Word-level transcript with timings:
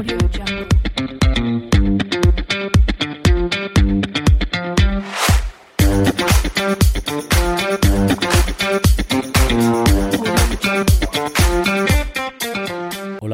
Hola, 0.00 0.08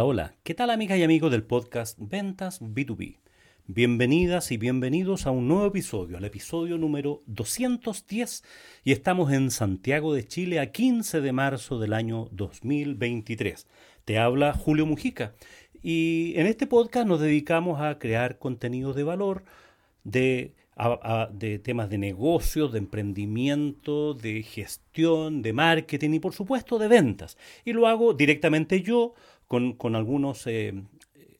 hola. 0.03 0.35
¿Qué 0.43 0.55
tal 0.55 0.71
amigas 0.71 0.99
y 0.99 1.05
amigos 1.05 1.31
del 1.31 1.45
podcast 1.45 1.97
Ventas 2.01 2.61
B2B? 2.61 3.21
Bienvenidas 3.69 4.51
y 4.51 4.57
bienvenidos 4.57 5.27
a 5.27 5.31
un 5.31 5.47
nuevo 5.47 5.67
episodio, 5.67 6.17
al 6.17 6.25
episodio 6.25 6.79
número 6.79 7.23
210 7.27 8.43
y 8.83 8.91
estamos 8.91 9.33
en 9.33 9.53
Santiago 9.53 10.15
de 10.15 10.27
Chile 10.27 10.59
a 10.59 10.73
15 10.73 11.21
de 11.21 11.33
marzo 11.33 11.79
del 11.79 11.93
año 11.93 12.29
2023. 12.33 13.67
Te 14.05 14.19
habla 14.21 14.53
Julio 14.53 14.87
Mujica 14.87 15.35
y 15.83 16.33
en 16.37 16.47
este 16.47 16.67
podcast 16.67 17.07
nos 17.07 17.21
dedicamos 17.21 17.81
a 17.81 17.99
crear 17.99 18.39
contenidos 18.39 18.97
de 18.97 19.03
valor 19.05 19.45
de, 20.05 20.53
temas 21.63 21.89
de 21.91 21.99
negocios, 21.99 22.73
de 22.73 22.79
emprendimiento, 22.79 24.15
de 24.15 24.43
gestión, 24.43 25.43
de 25.43 25.53
marketing 25.53 26.11
y 26.15 26.21
por 26.21 26.33
supuesto 26.35 26.79
de 26.79 26.89
ventas. 26.89 27.37
Y 27.65 27.73
lo 27.73 27.87
hago 27.87 28.15
directamente 28.15 28.83
yo 28.83 29.15
con, 29.49 29.73
con 29.73 29.95
algunos, 29.97 30.47
eh, 30.47 30.75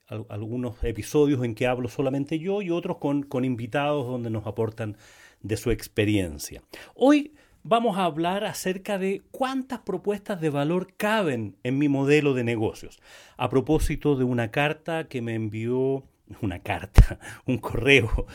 al- 0.09 0.27
algunos 0.29 0.83
episodios 0.85 1.45
en 1.45 1.55
que 1.55 1.67
hablo 1.67 1.89
solamente 1.89 2.39
yo 2.39 2.63
y 2.63 2.71
otros 2.71 2.99
con, 2.99 3.23
con 3.23 3.45
invitados 3.45 4.07
donde 4.07 4.31
nos 4.31 4.47
aportan 4.47 4.97
de 5.43 5.57
su 5.57 5.71
experiencia. 5.71 6.63
Hoy 6.95 7.33
vamos 7.69 7.99
a 7.99 8.05
hablar 8.05 8.45
acerca 8.45 8.99
de 8.99 9.23
cuántas 9.33 9.81
propuestas 9.81 10.41
de 10.41 10.51
valor 10.51 10.95
caben 10.97 11.57
en 11.65 11.79
mi 11.79 11.89
modelo 11.89 12.33
de 12.33 12.45
negocios. 12.45 13.01
A 13.37 13.49
propósito 13.49 14.15
de 14.17 14.25
una 14.25 14.51
carta 14.51 15.09
que 15.09 15.21
me 15.21 15.35
envió 15.35 16.05
una 16.41 16.61
carta, 16.61 17.19
un 17.47 17.59
correo. 17.59 18.27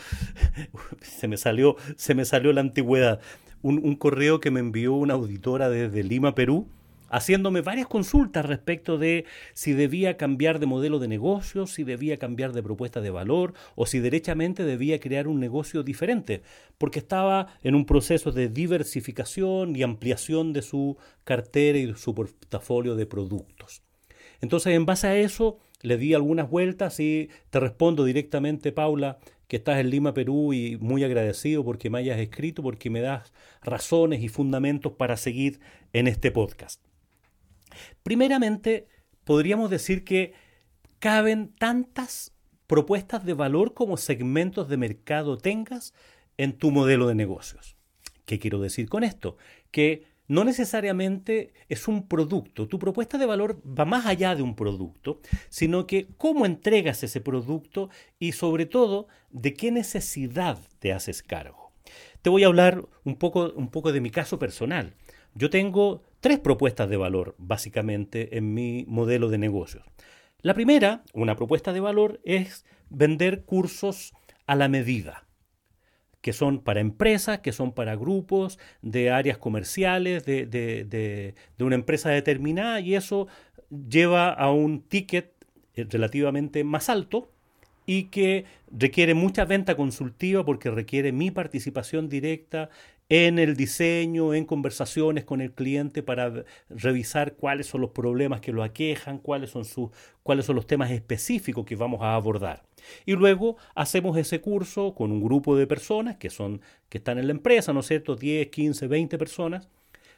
Se 1.00 1.28
me 1.28 1.36
salió, 1.36 1.76
se 1.96 2.14
me 2.14 2.24
salió 2.24 2.52
la 2.52 2.60
antigüedad. 2.60 3.20
Un, 3.62 3.80
un 3.82 3.96
correo 3.96 4.40
que 4.40 4.50
me 4.50 4.60
envió 4.60 4.92
una 4.94 5.14
auditora 5.14 5.68
desde 5.68 6.02
Lima, 6.02 6.34
Perú, 6.34 6.66
haciéndome 7.12 7.60
varias 7.60 7.86
consultas 7.86 8.44
respecto 8.46 8.96
de 8.98 9.26
si 9.52 9.74
debía 9.74 10.16
cambiar 10.16 10.58
de 10.58 10.66
modelo 10.66 10.98
de 10.98 11.08
negocio, 11.08 11.66
si 11.66 11.84
debía 11.84 12.18
cambiar 12.18 12.52
de 12.52 12.62
propuesta 12.62 13.02
de 13.02 13.10
valor 13.10 13.52
o 13.76 13.86
si 13.86 14.00
derechamente 14.00 14.64
debía 14.64 14.98
crear 14.98 15.28
un 15.28 15.38
negocio 15.38 15.82
diferente, 15.82 16.42
porque 16.78 16.98
estaba 16.98 17.48
en 17.62 17.74
un 17.74 17.84
proceso 17.84 18.32
de 18.32 18.48
diversificación 18.48 19.76
y 19.76 19.82
ampliación 19.82 20.54
de 20.54 20.62
su 20.62 20.96
cartera 21.24 21.78
y 21.78 21.94
su 21.94 22.14
portafolio 22.14 22.96
de 22.96 23.06
productos. 23.06 23.82
Entonces, 24.40 24.74
en 24.74 24.86
base 24.86 25.06
a 25.06 25.16
eso, 25.16 25.58
le 25.82 25.98
di 25.98 26.14
algunas 26.14 26.48
vueltas 26.48 26.98
y 26.98 27.28
te 27.50 27.60
respondo 27.60 28.04
directamente, 28.04 28.72
Paula, 28.72 29.18
que 29.48 29.56
estás 29.56 29.78
en 29.80 29.90
Lima, 29.90 30.14
Perú, 30.14 30.54
y 30.54 30.78
muy 30.78 31.04
agradecido 31.04 31.62
porque 31.62 31.90
me 31.90 31.98
hayas 31.98 32.18
escrito, 32.18 32.62
porque 32.62 32.88
me 32.88 33.02
das 33.02 33.34
razones 33.62 34.22
y 34.22 34.28
fundamentos 34.28 34.94
para 34.94 35.18
seguir 35.18 35.60
en 35.92 36.08
este 36.08 36.30
podcast. 36.30 36.91
Primeramente, 38.02 38.88
podríamos 39.24 39.70
decir 39.70 40.04
que 40.04 40.34
caben 40.98 41.54
tantas 41.58 42.32
propuestas 42.66 43.24
de 43.24 43.34
valor 43.34 43.74
como 43.74 43.96
segmentos 43.96 44.68
de 44.68 44.76
mercado 44.76 45.36
tengas 45.36 45.94
en 46.38 46.56
tu 46.56 46.70
modelo 46.70 47.06
de 47.06 47.14
negocios. 47.14 47.76
¿Qué 48.24 48.38
quiero 48.38 48.60
decir 48.60 48.88
con 48.88 49.04
esto? 49.04 49.36
Que 49.70 50.04
no 50.28 50.44
necesariamente 50.44 51.52
es 51.68 51.88
un 51.88 52.08
producto. 52.08 52.68
Tu 52.68 52.78
propuesta 52.78 53.18
de 53.18 53.26
valor 53.26 53.60
va 53.66 53.84
más 53.84 54.06
allá 54.06 54.34
de 54.34 54.42
un 54.42 54.54
producto, 54.54 55.20
sino 55.50 55.86
que 55.86 56.06
cómo 56.16 56.46
entregas 56.46 57.02
ese 57.02 57.20
producto 57.20 57.90
y 58.18 58.32
sobre 58.32 58.64
todo 58.66 59.08
de 59.30 59.54
qué 59.54 59.70
necesidad 59.70 60.58
te 60.78 60.92
haces 60.92 61.22
cargo. 61.22 61.72
Te 62.22 62.30
voy 62.30 62.44
a 62.44 62.46
hablar 62.46 62.86
un 63.04 63.16
poco, 63.16 63.52
un 63.54 63.68
poco 63.68 63.92
de 63.92 64.00
mi 64.00 64.10
caso 64.10 64.38
personal. 64.38 64.94
Yo 65.34 65.50
tengo 65.50 66.02
tres 66.20 66.38
propuestas 66.38 66.88
de 66.88 66.96
valor, 66.96 67.34
básicamente, 67.38 68.36
en 68.36 68.54
mi 68.54 68.84
modelo 68.86 69.28
de 69.28 69.38
negocios. 69.38 69.84
La 70.40 70.54
primera, 70.54 71.02
una 71.14 71.36
propuesta 71.36 71.72
de 71.72 71.80
valor, 71.80 72.20
es 72.24 72.64
vender 72.90 73.44
cursos 73.44 74.12
a 74.46 74.56
la 74.56 74.68
medida 74.68 75.26
que 76.20 76.32
son 76.32 76.60
para 76.60 76.78
empresas, 76.80 77.40
que 77.40 77.50
son 77.50 77.72
para 77.72 77.96
grupos 77.96 78.58
de 78.80 79.10
áreas 79.10 79.38
comerciales, 79.38 80.24
de, 80.24 80.46
de- 80.46 80.84
de- 80.84 81.34
de 81.58 81.64
una 81.64 81.74
empresa 81.74 82.10
determinada, 82.10 82.78
y 82.78 82.94
eso 82.94 83.26
lleva 83.88 84.30
a 84.32 84.52
un 84.52 84.82
ticket 84.82 85.32
eh, 85.74 85.84
relativamente 85.90 86.62
más 86.62 86.88
alto 86.88 87.32
y 87.86 88.04
que 88.04 88.44
requiere 88.70 89.14
mucha 89.14 89.44
venta 89.44 89.74
consultiva 89.74 90.44
porque 90.44 90.70
requiere 90.70 91.10
mi 91.10 91.32
participación 91.32 92.08
directa 92.08 92.70
en 93.14 93.38
el 93.38 93.56
diseño, 93.56 94.32
en 94.32 94.46
conversaciones 94.46 95.24
con 95.26 95.42
el 95.42 95.52
cliente 95.52 96.02
para 96.02 96.44
revisar 96.70 97.34
cuáles 97.34 97.66
son 97.66 97.82
los 97.82 97.90
problemas 97.90 98.40
que 98.40 98.52
lo 98.52 98.62
aquejan, 98.62 99.18
cuáles 99.18 99.50
son, 99.50 99.66
sus, 99.66 99.90
cuáles 100.22 100.46
son 100.46 100.56
los 100.56 100.66
temas 100.66 100.90
específicos 100.90 101.66
que 101.66 101.76
vamos 101.76 102.00
a 102.00 102.14
abordar. 102.14 102.62
Y 103.04 103.12
luego 103.12 103.58
hacemos 103.74 104.16
ese 104.16 104.40
curso 104.40 104.94
con 104.94 105.12
un 105.12 105.22
grupo 105.22 105.54
de 105.58 105.66
personas 105.66 106.16
que, 106.16 106.30
son, 106.30 106.62
que 106.88 106.96
están 106.96 107.18
en 107.18 107.26
la 107.26 107.32
empresa, 107.32 107.74
¿no 107.74 107.80
es 107.80 107.86
cierto? 107.86 108.16
10, 108.16 108.48
15, 108.48 108.86
20 108.86 109.18
personas 109.18 109.68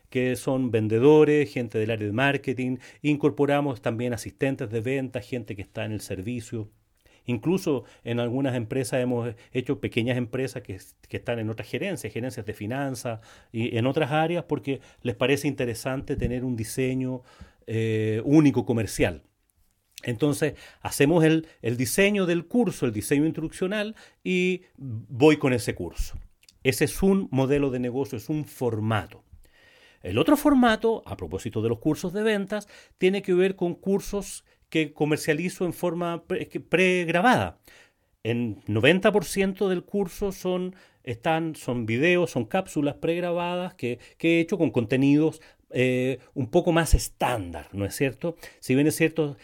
que 0.08 0.36
son 0.36 0.70
vendedores, 0.70 1.52
gente 1.52 1.78
del 1.78 1.90
área 1.90 2.06
de 2.06 2.12
marketing, 2.12 2.76
incorporamos 3.02 3.82
también 3.82 4.12
asistentes 4.12 4.70
de 4.70 4.80
venta, 4.80 5.20
gente 5.20 5.56
que 5.56 5.62
está 5.62 5.84
en 5.84 5.90
el 5.90 6.00
servicio. 6.00 6.70
Incluso 7.26 7.84
en 8.04 8.20
algunas 8.20 8.54
empresas 8.54 9.00
hemos 9.00 9.34
hecho 9.52 9.80
pequeñas 9.80 10.16
empresas 10.18 10.62
que, 10.62 10.78
están 11.10 11.38
en 11.38 11.48
otras 11.48 11.68
gerencias, 11.68 12.12
gerencias 12.12 12.44
de 12.44 12.52
finanzas 12.52 13.20
y 13.52 13.76
en 13.76 13.86
otras 13.86 14.10
áreas 14.10 14.44
porque 14.44 14.80
les 15.02 15.14
parece 15.14 15.48
interesante 15.48 16.16
tener 16.16 16.44
un 16.44 16.56
diseño 16.56 17.22
eh, 17.66 18.20
único 18.24 18.66
comercial. 18.66 19.22
Entonces, 20.02 20.54
hacemos 20.82 21.24
el 21.24 21.76
diseño 21.76 22.26
del 22.26 22.46
curso, 22.46 22.84
el 22.84 22.92
diseño 22.92 23.24
instruccional 23.24 23.94
y 24.22 24.62
voy 24.76 25.38
con 25.38 25.54
ese 25.54 25.74
curso. 25.74 26.18
Ese 26.62 26.84
es 26.84 27.02
un 27.02 27.28
modelo 27.30 27.70
de 27.70 27.78
negocio, 27.78 28.18
es 28.18 28.28
un 28.28 28.44
formato. 28.44 29.22
El 30.02 30.18
otro 30.18 30.36
formato, 30.36 31.02
a 31.06 31.16
propósito 31.16 31.62
de 31.62 31.70
los 31.70 31.78
cursos 31.78 32.12
de 32.12 32.22
ventas, 32.22 32.68
tiene 32.98 33.22
que 33.22 33.32
ver 33.32 33.56
con 33.56 33.74
cursos 33.74 34.44
que 34.74 34.92
comercializo 34.92 35.66
en 35.66 35.72
forma 35.72 36.24
pregrabada. 36.68 37.60
En 38.24 38.60
90% 38.62 39.68
del 39.68 39.84
curso 39.84 40.32
son, 40.32 40.74
están, 41.04 41.54
son 41.54 41.86
videos, 41.86 42.32
son 42.32 42.44
cápsulas 42.44 42.96
pregrabadas 42.96 43.74
que, 43.74 44.00
que 44.18 44.38
he 44.38 44.40
hecho 44.40 44.58
con 44.58 44.72
contenidos 44.72 45.40
eh, 45.70 46.18
un 46.34 46.48
poco 46.48 46.72
más 46.72 46.92
estándar, 46.92 47.68
¿no 47.72 47.84
es 47.84 47.94
cierto? 47.94 48.34
Si 48.58 48.74
bien 48.74 48.88
es 48.88 48.96
cierto, 48.96 49.36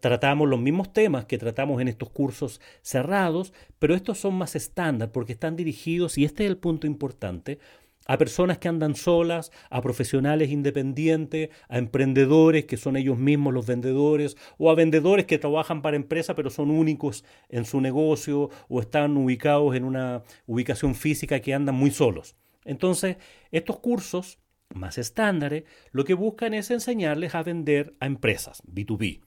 tratamos 0.00 0.46
los 0.46 0.60
mismos 0.60 0.92
temas 0.92 1.24
que 1.24 1.38
tratamos 1.38 1.80
en 1.80 1.88
estos 1.88 2.10
cursos 2.10 2.60
cerrados, 2.82 3.54
pero 3.78 3.94
estos 3.94 4.18
son 4.18 4.34
más 4.34 4.56
estándar 4.56 5.10
porque 5.10 5.32
están 5.32 5.56
dirigidos, 5.56 6.18
y 6.18 6.26
este 6.26 6.44
es 6.44 6.50
el 6.50 6.58
punto 6.58 6.86
importante, 6.86 7.60
a 8.06 8.18
personas 8.18 8.58
que 8.58 8.68
andan 8.68 8.94
solas, 8.94 9.52
a 9.70 9.80
profesionales 9.80 10.50
independientes, 10.50 11.50
a 11.68 11.78
emprendedores 11.78 12.64
que 12.64 12.76
son 12.76 12.96
ellos 12.96 13.18
mismos 13.18 13.52
los 13.52 13.66
vendedores, 13.66 14.36
o 14.58 14.70
a 14.70 14.74
vendedores 14.74 15.26
que 15.26 15.38
trabajan 15.38 15.82
para 15.82 15.96
empresas 15.96 16.36
pero 16.36 16.50
son 16.50 16.70
únicos 16.70 17.24
en 17.48 17.64
su 17.64 17.80
negocio 17.80 18.50
o 18.68 18.80
están 18.80 19.16
ubicados 19.16 19.74
en 19.76 19.84
una 19.84 20.22
ubicación 20.46 20.94
física 20.94 21.40
que 21.40 21.54
andan 21.54 21.74
muy 21.74 21.90
solos. 21.90 22.36
Entonces, 22.64 23.16
estos 23.50 23.78
cursos 23.78 24.38
más 24.74 24.98
estándares 24.98 25.64
lo 25.92 26.04
que 26.04 26.14
buscan 26.14 26.54
es 26.54 26.70
enseñarles 26.70 27.34
a 27.34 27.42
vender 27.42 27.94
a 28.00 28.06
empresas, 28.06 28.62
B2B, 28.66 29.20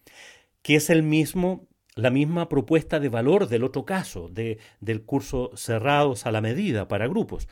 que 0.61 0.75
es 0.75 0.89
el 0.89 1.03
mismo 1.03 1.67
la 1.95 2.09
misma 2.09 2.49
propuesta 2.49 2.99
de 2.99 3.09
valor 3.09 3.47
del 3.47 3.63
otro 3.63 3.85
caso, 3.85 4.29
de, 4.29 4.57
del 4.79 5.03
curso 5.03 5.51
cerrados 5.55 6.25
a 6.25 6.31
la 6.31 6.39
medida 6.39 6.87
para 6.87 7.07
grupos. 7.07 7.47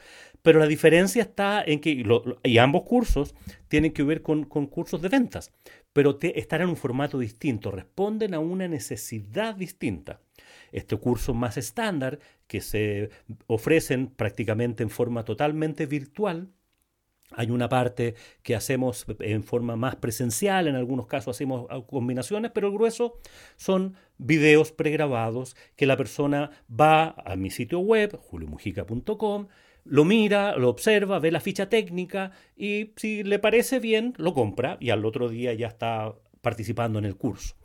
Pero 0.48 0.60
la 0.60 0.68
diferencia 0.68 1.24
está 1.24 1.62
en 1.62 1.82
que, 1.82 2.06
y, 2.42 2.58
ambos 2.58 2.84
cursos 2.84 3.36
tienen 3.68 3.92
que 3.92 4.02
ver 4.04 4.22
con, 4.22 4.46
con 4.46 4.68
cursos 4.68 5.02
de 5.02 5.10
ventas, 5.10 5.52
pero 5.92 6.16
te- 6.16 6.40
están 6.40 6.62
en 6.62 6.70
un 6.70 6.78
formato 6.78 7.20
distinto, 7.20 7.70
responden 7.70 8.34
a 8.34 8.40
una 8.40 8.66
necesidad 8.70 9.56
distinta. 9.56 10.22
Este 10.72 10.96
curso 10.96 11.34
más 11.34 11.58
estándar, 11.58 12.20
que 12.48 12.62
se 12.62 13.10
ofrecen 13.48 14.08
prácticamente 14.08 14.84
en 14.84 14.90
forma 14.90 15.26
totalmente 15.26 15.86
virtual, 15.86 16.48
hay 17.32 17.52
una 17.52 17.68
parte 17.68 18.16
que 18.42 18.56
hacemos 18.56 19.06
en 19.20 19.44
forma 19.44 19.76
más 19.76 19.98
presencial, 19.98 20.70
en 20.70 20.76
algunos 20.78 21.08
casos 21.08 21.36
hacemos 21.36 21.68
combinaciones, 21.88 22.52
pero 22.52 22.68
el 22.68 22.74
grueso 22.74 23.20
son 23.58 23.96
videos 24.18 24.72
pregrabados 24.72 25.58
que 25.76 25.86
la 25.86 25.98
persona 25.98 26.52
va 26.72 27.16
a 27.26 27.36
mi 27.36 27.50
sitio 27.50 27.80
web, 27.80 28.16
juliomujica.com, 28.16 29.48
lo 29.90 30.06
mira, 30.06 30.56
lo 30.56 30.70
observa, 30.70 31.20
ve 31.20 31.32
la 31.32 31.40
ficha 31.40 31.70
técnica 31.70 32.32
y 32.56 32.92
si 32.96 33.24
le 33.24 33.40
parece 33.40 33.80
bien, 33.80 34.14
lo 34.18 34.34
compra 34.34 34.78
y 34.80 34.90
al 34.90 35.06
otro 35.06 35.30
día 35.30 35.54
ya 35.54 35.68
está 35.68 36.14
participando 36.42 37.00
en 37.00 37.06
el 37.06 37.16
curso. 37.16 37.56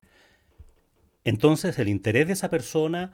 Entonces 1.24 1.78
el 1.78 1.88
interés 1.88 2.26
de 2.26 2.32
esa 2.32 2.50
persona 2.50 3.12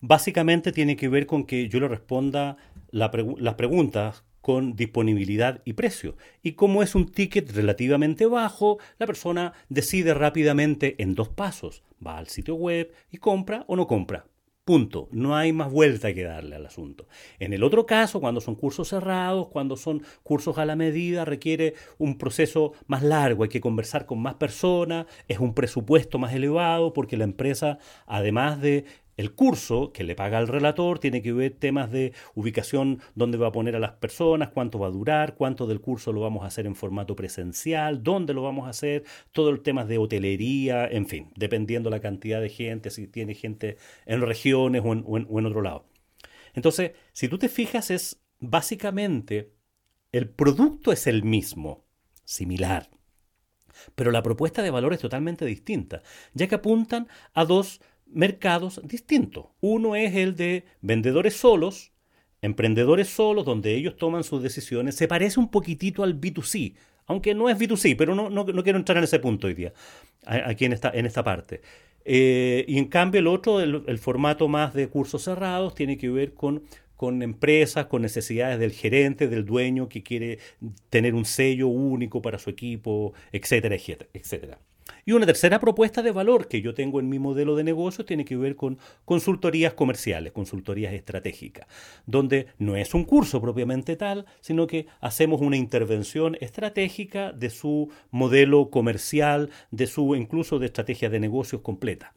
básicamente 0.00 0.72
tiene 0.72 0.96
que 0.96 1.08
ver 1.08 1.26
con 1.26 1.44
que 1.44 1.68
yo 1.68 1.80
le 1.80 1.88
responda 1.88 2.56
las 2.90 3.54
preguntas 3.54 4.24
con 4.40 4.74
disponibilidad 4.74 5.60
y 5.64 5.74
precio. 5.74 6.16
Y 6.42 6.52
como 6.52 6.82
es 6.82 6.94
un 6.94 7.10
ticket 7.10 7.50
relativamente 7.52 8.26
bajo, 8.26 8.78
la 8.98 9.06
persona 9.06 9.52
decide 9.68 10.14
rápidamente 10.14 10.96
en 11.02 11.14
dos 11.14 11.28
pasos. 11.28 11.82
Va 12.04 12.18
al 12.18 12.28
sitio 12.28 12.54
web 12.54 12.92
y 13.10 13.18
compra 13.18 13.64
o 13.66 13.76
no 13.76 13.86
compra. 13.86 14.29
Punto. 14.70 15.08
No 15.10 15.34
hay 15.34 15.52
más 15.52 15.68
vuelta 15.72 16.14
que 16.14 16.22
darle 16.22 16.54
al 16.54 16.64
asunto. 16.64 17.08
En 17.40 17.52
el 17.52 17.64
otro 17.64 17.86
caso, 17.86 18.20
cuando 18.20 18.40
son 18.40 18.54
cursos 18.54 18.86
cerrados, 18.86 19.48
cuando 19.48 19.76
son 19.76 20.04
cursos 20.22 20.58
a 20.58 20.64
la 20.64 20.76
medida, 20.76 21.24
requiere 21.24 21.74
un 21.98 22.16
proceso 22.16 22.74
más 22.86 23.02
largo, 23.02 23.42
hay 23.42 23.48
que 23.48 23.60
conversar 23.60 24.06
con 24.06 24.22
más 24.22 24.34
personas, 24.34 25.06
es 25.26 25.40
un 25.40 25.54
presupuesto 25.54 26.20
más 26.20 26.32
elevado 26.34 26.92
porque 26.92 27.16
la 27.16 27.24
empresa, 27.24 27.78
además 28.06 28.60
de 28.60 28.84
el 29.20 29.34
curso 29.34 29.92
que 29.92 30.02
le 30.02 30.14
paga 30.14 30.38
al 30.38 30.48
relator 30.48 30.98
tiene 30.98 31.20
que 31.20 31.34
ver 31.34 31.52
temas 31.52 31.90
de 31.90 32.14
ubicación, 32.34 33.00
dónde 33.14 33.36
va 33.36 33.48
a 33.48 33.52
poner 33.52 33.76
a 33.76 33.78
las 33.78 33.92
personas, 33.92 34.48
cuánto 34.48 34.78
va 34.78 34.86
a 34.86 34.90
durar, 34.90 35.34
cuánto 35.34 35.66
del 35.66 35.82
curso 35.82 36.12
lo 36.12 36.22
vamos 36.22 36.42
a 36.42 36.46
hacer 36.46 36.66
en 36.66 36.74
formato 36.74 37.14
presencial, 37.14 38.02
dónde 38.02 38.32
lo 38.32 38.42
vamos 38.42 38.66
a 38.66 38.70
hacer, 38.70 39.04
todo 39.32 39.50
el 39.50 39.60
tema 39.60 39.84
de 39.84 39.98
hotelería, 39.98 40.86
en 40.86 41.06
fin, 41.06 41.30
dependiendo 41.36 41.90
la 41.90 42.00
cantidad 42.00 42.40
de 42.40 42.48
gente, 42.48 42.88
si 42.88 43.08
tiene 43.08 43.34
gente 43.34 43.76
en 44.06 44.22
regiones 44.22 44.82
o 44.84 44.92
en, 44.92 45.04
o 45.06 45.38
en 45.38 45.46
otro 45.46 45.60
lado. 45.60 45.84
Entonces, 46.54 46.92
si 47.12 47.28
tú 47.28 47.36
te 47.38 47.50
fijas, 47.50 47.90
es 47.90 48.22
básicamente 48.38 49.52
el 50.12 50.30
producto 50.30 50.92
es 50.92 51.06
el 51.06 51.24
mismo, 51.24 51.84
similar. 52.24 52.88
Pero 53.94 54.10
la 54.10 54.22
propuesta 54.22 54.62
de 54.62 54.70
valor 54.70 54.94
es 54.94 55.00
totalmente 55.00 55.44
distinta, 55.44 56.02
ya 56.32 56.48
que 56.48 56.54
apuntan 56.54 57.06
a 57.34 57.44
dos 57.44 57.80
mercados 58.12 58.80
distintos. 58.84 59.46
Uno 59.60 59.96
es 59.96 60.14
el 60.14 60.36
de 60.36 60.64
vendedores 60.80 61.34
solos, 61.34 61.92
emprendedores 62.42 63.08
solos, 63.08 63.44
donde 63.44 63.74
ellos 63.74 63.96
toman 63.96 64.24
sus 64.24 64.42
decisiones. 64.42 64.94
Se 64.96 65.08
parece 65.08 65.40
un 65.40 65.50
poquitito 65.50 66.02
al 66.02 66.20
B2C, 66.20 66.74
aunque 67.06 67.34
no 67.34 67.48
es 67.48 67.58
B2C, 67.58 67.96
pero 67.96 68.14
no, 68.14 68.30
no, 68.30 68.44
quiero 68.62 68.78
entrar 68.78 68.98
en 68.98 69.04
ese 69.04 69.18
punto 69.18 69.46
hoy 69.46 69.54
día, 69.54 69.72
aquí 70.24 70.64
en 70.64 70.72
esta, 70.72 70.90
en 70.90 71.06
esta 71.06 71.24
parte. 71.24 71.60
Eh, 72.04 72.64
y 72.66 72.78
en 72.78 72.86
cambio 72.86 73.20
el 73.20 73.26
otro, 73.26 73.60
el, 73.60 73.98
formato 73.98 74.48
más 74.48 74.74
de 74.74 74.88
cursos 74.88 75.22
cerrados, 75.24 75.74
tiene 75.74 75.98
que 75.98 76.08
ver 76.08 76.34
con, 76.34 76.62
con 76.96 77.22
empresas, 77.22 77.86
con 77.86 78.02
necesidades 78.02 78.58
del 78.58 78.72
gerente, 78.72 79.28
del 79.28 79.44
dueño 79.44 79.88
que 79.88 80.02
quiere 80.02 80.38
tener 80.88 81.14
un 81.14 81.24
sello 81.24 81.68
único 81.68 82.22
para 82.22 82.38
su 82.38 82.48
equipo, 82.50 83.12
etcétera, 83.32 83.76
etcétera. 84.14 84.58
Y 85.04 85.12
una 85.12 85.26
tercera 85.26 85.60
propuesta 85.60 86.02
de 86.02 86.10
valor 86.10 86.48
que 86.48 86.62
yo 86.62 86.74
tengo 86.74 87.00
en 87.00 87.08
mi 87.08 87.18
modelo 87.18 87.56
de 87.56 87.64
negocio 87.64 88.04
tiene 88.04 88.24
que 88.24 88.36
ver 88.36 88.56
con 88.56 88.78
consultorías 89.04 89.74
comerciales, 89.74 90.32
consultorías 90.32 90.92
estratégicas, 90.92 91.66
donde 92.06 92.46
no 92.58 92.76
es 92.76 92.94
un 92.94 93.04
curso 93.04 93.40
propiamente 93.40 93.96
tal, 93.96 94.26
sino 94.40 94.66
que 94.66 94.86
hacemos 95.00 95.40
una 95.40 95.56
intervención 95.56 96.36
estratégica 96.40 97.32
de 97.32 97.50
su 97.50 97.90
modelo 98.10 98.70
comercial, 98.70 99.50
de 99.70 99.86
su 99.86 100.14
incluso 100.14 100.58
de 100.58 100.66
estrategia 100.66 101.10
de 101.10 101.20
negocios 101.20 101.62
completa. 101.62 102.14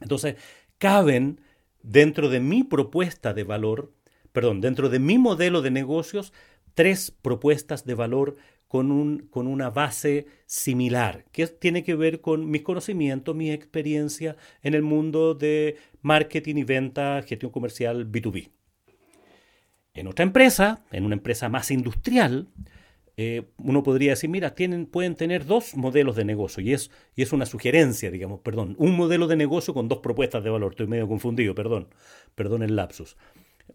Entonces, 0.00 0.36
caben 0.78 1.40
dentro 1.82 2.28
de 2.28 2.40
mi 2.40 2.64
propuesta 2.64 3.34
de 3.34 3.44
valor, 3.44 3.92
perdón, 4.32 4.60
dentro 4.60 4.88
de 4.88 4.98
mi 4.98 5.18
modelo 5.18 5.62
de 5.62 5.70
negocios, 5.70 6.32
tres 6.74 7.10
propuestas 7.10 7.84
de 7.84 7.94
valor 7.94 8.36
con, 8.72 8.90
un, 8.90 9.28
con 9.28 9.48
una 9.48 9.68
base 9.68 10.24
similar, 10.46 11.26
que 11.30 11.46
tiene 11.46 11.84
que 11.84 11.94
ver 11.94 12.22
con 12.22 12.50
mis 12.50 12.62
conocimientos, 12.62 13.36
mi 13.36 13.50
experiencia 13.50 14.34
en 14.62 14.72
el 14.72 14.80
mundo 14.80 15.34
de 15.34 15.76
marketing 16.00 16.56
y 16.56 16.64
venta, 16.64 17.20
gestión 17.20 17.52
comercial 17.52 18.10
B2B. 18.10 18.48
En 19.92 20.06
otra 20.06 20.22
empresa, 20.22 20.86
en 20.90 21.04
una 21.04 21.16
empresa 21.16 21.50
más 21.50 21.70
industrial, 21.70 22.48
eh, 23.18 23.42
uno 23.58 23.82
podría 23.82 24.12
decir, 24.12 24.30
mira, 24.30 24.54
tienen, 24.54 24.86
pueden 24.86 25.16
tener 25.16 25.44
dos 25.44 25.76
modelos 25.76 26.16
de 26.16 26.24
negocio, 26.24 26.62
y 26.62 26.72
es, 26.72 26.90
y 27.14 27.20
es 27.20 27.34
una 27.34 27.44
sugerencia, 27.44 28.10
digamos, 28.10 28.40
perdón, 28.40 28.74
un 28.78 28.96
modelo 28.96 29.26
de 29.26 29.36
negocio 29.36 29.74
con 29.74 29.86
dos 29.88 29.98
propuestas 29.98 30.42
de 30.44 30.48
valor, 30.48 30.72
estoy 30.72 30.86
medio 30.86 31.06
confundido, 31.06 31.54
perdón, 31.54 31.88
perdón 32.34 32.62
el 32.62 32.74
lapsus. 32.74 33.18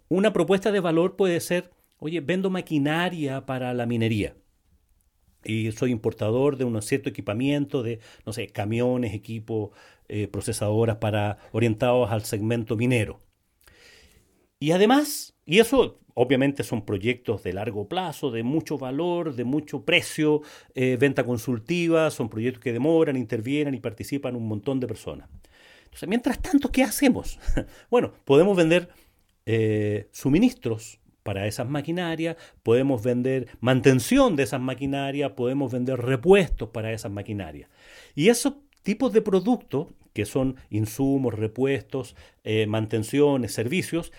Una 0.10 0.34
propuesta 0.34 0.72
de 0.72 0.80
valor 0.80 1.16
puede 1.16 1.40
ser, 1.40 1.70
oye, 2.00 2.20
vendo 2.20 2.50
maquinaria 2.50 3.46
para 3.46 3.76
la 3.76 3.86
minería 3.86 4.34
y 5.44 5.72
soy 5.72 5.92
importador 5.92 6.58
de 6.58 6.66
un 6.66 6.82
cierto 6.82 7.10
equipamiento 7.10 7.84
de, 7.84 8.00
no 8.26 8.34
sé, 8.34 8.48
camiones, 8.48 9.14
equipos, 9.14 9.72
eh, 10.10 10.28
procesadoras 10.28 10.98
para, 10.98 11.38
orientados 11.52 12.12
al 12.12 12.24
segmento 12.24 12.76
minero. 12.76 13.20
Y 14.60 14.72
además, 14.72 15.36
y 15.46 15.60
eso 15.60 16.00
obviamente 16.14 16.64
son 16.64 16.84
proyectos 16.84 17.44
de 17.44 17.54
largo 17.54 17.88
plazo, 17.88 18.32
de 18.32 18.42
mucho 18.42 18.78
valor, 18.80 19.36
de 19.36 19.44
mucho 19.44 19.86
precio, 19.86 20.42
eh, 20.74 20.98
venta 21.00 21.24
consultiva, 21.24 22.10
son 22.10 22.28
proyectos 22.28 22.64
que 22.64 22.74
demoran, 22.74 23.16
intervienen 23.16 23.76
y 23.76 23.80
participan 23.80 24.36
un 24.36 24.48
montón 24.48 24.80
de 24.80 24.88
personas. 24.88 25.30
Entonces, 25.84 26.10
mientras 26.10 26.42
tanto, 26.42 26.72
¿qué 26.72 26.84
hacemos? 26.84 27.40
bueno, 27.92 28.14
podemos 28.26 28.58
vender 28.58 28.90
eh, 29.46 30.10
suministros 30.12 31.00
para 31.28 31.46
esas 31.46 31.68
maquinarias, 31.68 32.38
podemos 32.64 33.04
vender 33.04 33.50
mantención 33.60 34.38
de 34.38 34.44
esas 34.44 34.62
maquinarias, 34.62 35.34
podemos 35.34 35.74
vender 35.74 36.00
repuestos 36.00 36.70
para 36.70 36.94
esas 36.94 37.12
maquinarias. 37.12 37.70
Y 38.16 38.30
esos 38.30 38.54
tipos 38.82 39.12
de 39.12 39.22
productos, 39.22 39.88
que 40.14 40.24
son 40.24 40.56
insumos, 40.70 41.34
repuestos, 41.34 42.16
eh, 42.46 42.66
mantenciones, 42.66 43.54
servicios, 43.54 44.14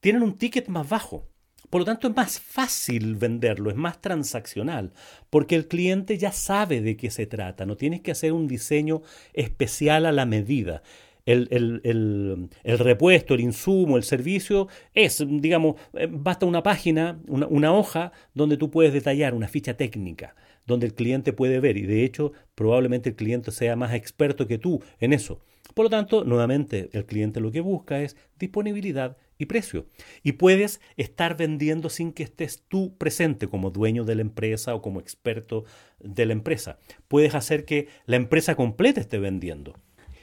tienen 0.00 0.22
un 0.22 0.36
ticket 0.36 0.68
más 0.68 0.86
bajo. 0.86 1.26
Por 1.70 1.80
lo 1.80 1.86
tanto, 1.86 2.08
es 2.08 2.14
más 2.14 2.38
fácil 2.38 3.16
venderlo, 3.16 3.70
es 3.70 3.76
más 3.76 4.02
transaccional, 4.02 4.92
porque 5.30 5.54
el 5.54 5.66
cliente 5.66 6.18
ya 6.18 6.30
sabe 6.30 6.82
de 6.82 6.98
qué 6.98 7.10
se 7.10 7.24
trata, 7.24 7.64
no 7.64 7.78
tienes 7.78 8.02
que 8.02 8.10
hacer 8.10 8.34
un 8.34 8.48
diseño 8.48 9.00
especial 9.32 10.04
a 10.04 10.12
la 10.12 10.26
medida 10.26 10.82
el, 11.26 12.50
repuesto, 12.78 13.34
el 13.34 13.40
insumo, 13.40 13.96
el 13.96 14.02
servicio, 14.02 14.68
es, 14.92 15.24
digamos, 15.26 15.76
eh, 15.94 16.08
basta 16.10 16.46
una 16.46 16.62
página, 16.62 17.20
una, 17.26 17.46
una, 17.46 17.72
hoja 17.72 18.12
donde 18.34 18.56
tú 18.56 18.70
puedes 18.70 18.92
detallar 18.92 19.34
una 19.34 19.48
ficha 19.48 19.76
técnica, 19.76 20.34
donde 20.66 20.86
el 20.86 20.94
cliente 20.94 21.32
puede 21.32 21.60
ver 21.60 21.76
y 21.76 21.82
de 21.82 22.04
hecho 22.04 22.32
probablemente 22.54 23.10
el 23.10 23.16
cliente 23.16 23.50
sea 23.52 23.76
más 23.76 23.94
experto 23.94 24.46
que 24.46 24.58
tú 24.58 24.82
en 25.00 25.12
eso. 25.12 25.40
Por 25.72 25.86
lo 25.86 25.90
tanto, 25.90 26.24
nuevamente, 26.24 26.90
el 26.92 27.06
cliente 27.06 27.40
lo 27.40 27.50
que 27.50 27.60
busca 27.60 28.00
es 28.00 28.16
disponibilidad 28.38 29.16
y 29.38 29.46
precio. 29.46 29.86
Y 30.22 30.32
puedes 30.32 30.80
estar 30.96 31.36
vendiendo 31.36 31.88
sin 31.88 32.12
que 32.12 32.22
estés 32.22 32.64
tú 32.68 32.96
presente 32.96 33.48
como 33.48 33.70
dueño 33.70 34.04
de 34.04 34.14
la 34.14 34.22
empresa 34.22 34.74
o 34.74 34.82
como 34.82 35.00
experto 35.00 35.64
de 35.98 36.26
la 36.26 36.32
empresa. 36.32 36.78
Puedes 37.08 37.34
hacer 37.34 37.64
que 37.64 37.88
la 38.06 38.16
empresa 38.16 38.54
completa 38.54 39.00
esté 39.00 39.18
vendiendo. 39.18 39.74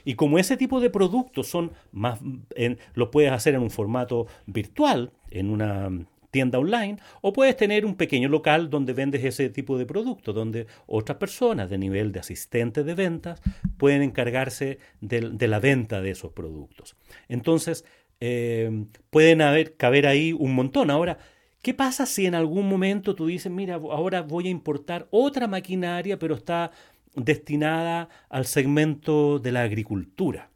Y 0.04 0.14
como 0.14 0.38
ese 0.38 0.56
tipo 0.56 0.80
de 0.80 0.90
productos 0.90 1.48
son 1.48 1.72
más, 1.92 2.20
en, 2.54 2.78
lo 2.94 3.10
puedes 3.10 3.32
hacer 3.32 3.54
en 3.54 3.62
un 3.62 3.70
formato 3.70 4.26
virtual, 4.46 5.12
en 5.30 5.50
una 5.50 5.90
tienda 6.32 6.58
online, 6.58 6.98
o 7.20 7.32
puedes 7.32 7.56
tener 7.56 7.84
un 7.84 7.94
pequeño 7.94 8.28
local 8.28 8.70
donde 8.70 8.94
vendes 8.94 9.22
ese 9.22 9.50
tipo 9.50 9.78
de 9.78 9.86
productos, 9.86 10.34
donde 10.34 10.66
otras 10.86 11.18
personas 11.18 11.70
de 11.70 11.78
nivel 11.78 12.10
de 12.10 12.20
asistente 12.20 12.82
de 12.82 12.94
ventas 12.94 13.40
pueden 13.76 14.02
encargarse 14.02 14.78
de, 15.00 15.46
la 15.46 15.60
venta 15.60 16.00
de 16.00 16.10
esos 16.10 16.32
productos. 16.32 16.96
Entonces, 17.28 17.84
eh, 18.20 18.86
pueden 19.10 19.42
haber, 19.42 19.76
caber 19.76 20.06
ahí 20.06 20.32
un 20.32 20.54
montón. 20.54 20.90
Ahora, 20.90 21.18
¿Qué 21.62 21.74
pasa 21.74 22.06
si 22.06 22.26
en 22.26 22.34
algún 22.34 22.68
momento 22.68 23.14
tú 23.14 23.26
dices, 23.28 23.52
mira, 23.52 23.76
ahora 23.76 24.22
voy 24.22 24.48
a 24.48 24.50
importar 24.50 25.06
otra 25.12 25.46
maquinaria, 25.46 26.18
pero 26.18 26.34
está 26.34 26.72
destinada 27.14 28.08
al 28.28 28.46
segmento 28.46 29.38
de 29.38 29.52
la 29.52 29.62
agricultura, 29.62 30.50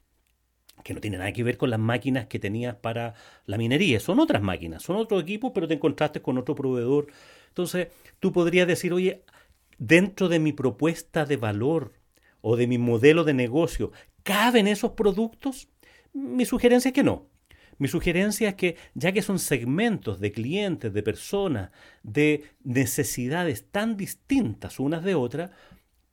que 0.82 0.94
no 0.94 1.00
tiene 1.00 1.18
nada 1.18 1.32
que 1.32 1.42
ver 1.42 1.56
con 1.56 1.70
las 1.70 1.80
máquinas 1.80 2.26
que 2.26 2.38
tenías 2.38 2.76
para 2.76 3.14
la 3.44 3.58
minería, 3.58 4.00
son 4.00 4.20
otras 4.20 4.42
máquinas, 4.42 4.82
son 4.82 4.96
otro 4.96 5.18
equipo, 5.20 5.52
pero 5.52 5.68
te 5.68 5.74
encontraste 5.74 6.22
con 6.22 6.38
otro 6.38 6.54
proveedor. 6.54 7.08
Entonces, 7.48 7.88
tú 8.20 8.32
podrías 8.32 8.66
decir, 8.66 8.92
oye, 8.92 9.24
dentro 9.78 10.28
de 10.28 10.38
mi 10.38 10.52
propuesta 10.52 11.24
de 11.24 11.36
valor 11.36 11.92
o 12.40 12.56
de 12.56 12.66
mi 12.66 12.78
modelo 12.78 13.24
de 13.24 13.34
negocio, 13.34 13.92
¿caben 14.22 14.68
esos 14.68 14.92
productos? 14.92 15.68
Mi 16.12 16.44
sugerencia 16.44 16.90
es 16.90 16.94
que 16.94 17.02
no. 17.02 17.28
Mi 17.78 17.88
sugerencia 17.88 18.50
es 18.50 18.54
que, 18.54 18.76
ya 18.94 19.12
que 19.12 19.20
son 19.20 19.38
segmentos 19.38 20.18
de 20.20 20.32
clientes, 20.32 20.92
de 20.92 21.02
personas, 21.02 21.70
de 22.02 22.44
necesidades 22.64 23.66
tan 23.70 23.96
distintas 23.96 24.80
unas 24.80 25.04
de 25.04 25.14
otras, 25.14 25.50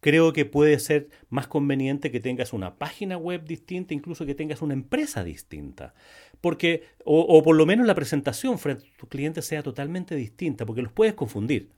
creo 0.04 0.34
que 0.34 0.46
puede 0.46 0.78
ser 0.78 1.08
más 1.30 1.48
conveniente 1.48 2.12
que 2.12 2.20
tengas 2.20 2.54
una 2.54 2.78
página 2.78 3.18
web 3.18 3.46
distinta, 3.46 3.96
incluso 3.96 4.26
que 4.28 4.36
tengas 4.36 4.62
una 4.62 4.74
empresa 4.74 5.24
distinta. 5.24 5.96
Porque, 6.42 6.84
o, 7.06 7.42
por 7.42 7.56
lo 7.56 7.66
menos 7.66 7.88
la 7.88 7.96
presentación 7.96 8.60
frente 8.60 8.86
a 8.86 8.98
tu 8.98 9.08
cliente 9.08 9.42
sea 9.42 9.64
totalmente 9.64 10.16
distinta, 10.16 10.66
porque 10.66 10.82
los 10.84 10.92
puedes 10.92 11.14
confundir. 11.16 11.70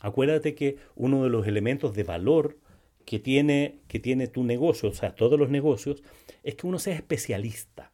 Acuérdate 0.00 0.54
que 0.54 0.78
uno 0.96 1.22
de 1.22 1.30
los 1.30 1.46
elementos 1.46 1.94
de 1.94 2.04
valor 2.04 2.58
que 3.04 3.18
tiene, 3.18 3.80
que 3.86 4.00
tiene 4.00 4.28
tu 4.28 4.42
negocio, 4.42 4.88
o 4.88 4.94
sea, 4.94 5.14
todos 5.14 5.38
los 5.38 5.50
negocios, 5.50 6.02
es 6.42 6.54
que 6.54 6.66
uno 6.66 6.78
sea 6.78 6.94
especialista 6.94 7.92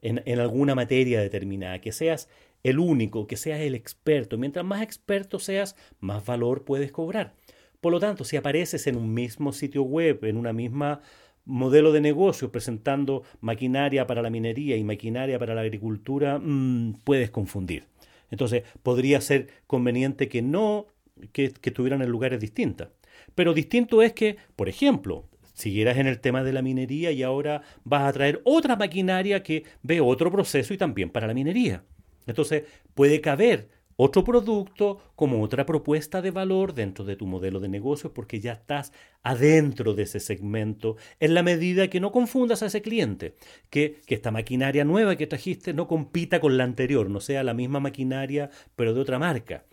en, 0.00 0.22
en 0.26 0.38
alguna 0.38 0.76
materia 0.76 1.20
determinada, 1.20 1.80
que 1.80 1.90
seas 1.90 2.28
el 2.62 2.78
único, 2.78 3.26
que 3.26 3.36
seas 3.36 3.60
el 3.60 3.74
experto. 3.74 4.38
Mientras 4.38 4.64
más 4.64 4.80
experto 4.80 5.40
seas, 5.40 5.74
más 5.98 6.24
valor 6.24 6.64
puedes 6.64 6.92
cobrar. 6.92 7.34
Por 7.80 7.92
lo 7.92 8.00
tanto, 8.00 8.24
si 8.24 8.36
apareces 8.36 8.86
en 8.86 8.96
un 8.96 9.14
mismo 9.14 9.52
sitio 9.52 9.82
web, 9.82 10.24
en 10.24 10.36
una 10.36 10.52
misma 10.52 11.00
modelo 11.44 11.92
de 11.92 12.00
negocio 12.00 12.50
presentando 12.50 13.22
maquinaria 13.40 14.06
para 14.06 14.20
la 14.20 14.30
minería 14.30 14.76
y 14.76 14.84
maquinaria 14.84 15.38
para 15.38 15.54
la 15.54 15.62
agricultura, 15.62 16.38
mm, 16.38 17.00
puedes 17.04 17.30
confundir. 17.30 17.84
Entonces, 18.30 18.64
podría 18.82 19.20
ser 19.20 19.48
conveniente 19.66 20.28
que 20.28 20.42
no, 20.42 20.86
que, 21.32 21.52
que 21.52 21.70
estuvieran 21.70 22.02
en 22.02 22.10
lugares 22.10 22.40
distintos. 22.40 22.88
Pero 23.34 23.54
distinto 23.54 24.02
es 24.02 24.12
que, 24.12 24.36
por 24.56 24.68
ejemplo, 24.68 25.24
siguieras 25.54 25.96
en 25.98 26.06
el 26.06 26.20
tema 26.20 26.44
de 26.44 26.52
la 26.52 26.62
minería 26.62 27.12
y 27.12 27.22
ahora 27.22 27.62
vas 27.84 28.02
a 28.02 28.12
traer 28.12 28.40
otra 28.44 28.76
maquinaria 28.76 29.42
que 29.42 29.64
ve 29.82 30.00
otro 30.00 30.30
proceso 30.30 30.74
y 30.74 30.78
también 30.78 31.10
para 31.10 31.26
la 31.26 31.34
minería. 31.34 31.84
Entonces, 32.26 32.64
puede 32.94 33.20
caber 33.20 33.68
otro 34.00 34.22
producto 34.22 35.00
como 35.16 35.42
otra 35.42 35.66
propuesta 35.66 36.22
de 36.22 36.30
valor 36.30 36.72
dentro 36.72 37.04
de 37.04 37.16
tu 37.16 37.26
modelo 37.26 37.58
de 37.58 37.68
negocio 37.68 38.14
porque 38.14 38.38
ya 38.38 38.52
estás 38.52 38.92
adentro 39.24 39.92
de 39.94 40.04
ese 40.04 40.20
segmento 40.20 40.96
en 41.18 41.34
la 41.34 41.42
medida 41.42 41.88
que 41.88 41.98
no 41.98 42.12
confundas 42.12 42.62
a 42.62 42.66
ese 42.66 42.80
cliente, 42.80 43.34
que, 43.70 44.00
que, 44.06 44.14
esta 44.14 44.30
maquinaria 44.30 44.84
nueva 44.84 45.16
que 45.16 45.26
trajiste 45.26 45.74
no 45.74 45.88
compita 45.88 46.38
con 46.38 46.56
la 46.56 46.62
anterior, 46.62 47.10
no 47.10 47.18
sea 47.18 47.42
la 47.42 47.54
misma 47.54 47.80
maquinaria 47.80 48.50
pero 48.76 48.94
de 48.94 49.00
otra 49.00 49.18
marca. 49.18 49.64